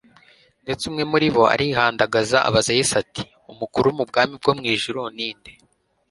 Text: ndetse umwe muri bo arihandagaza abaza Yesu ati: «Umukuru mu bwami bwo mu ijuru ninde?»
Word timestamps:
ndetse 0.63 0.83
umwe 0.89 1.03
muri 1.11 1.27
bo 1.35 1.43
arihandagaza 1.53 2.37
abaza 2.47 2.71
Yesu 2.79 2.93
ati: 3.03 3.23
«Umukuru 3.51 3.87
mu 3.97 4.03
bwami 4.09 4.33
bwo 4.41 4.51
mu 4.57 4.63
ijuru 4.73 4.99
ninde?» 5.15 5.51